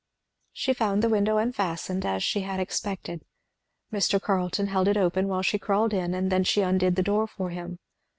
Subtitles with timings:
[0.51, 3.21] She found the window unfastened, as she had expected;
[3.93, 4.19] Mr.
[4.19, 7.51] Carleton held it open while she crawled in and then she undid the door for
[7.51, 7.77] him.